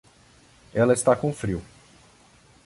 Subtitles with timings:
[0.73, 1.61] Ela está com frio.